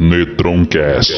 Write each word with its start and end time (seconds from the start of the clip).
Netroncast. 0.00 1.12